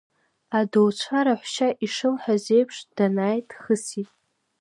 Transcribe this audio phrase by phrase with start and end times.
[0.57, 4.09] Адауцәа раҳәшьа ишылҳәахьаз еиԥш данааи, дхысит.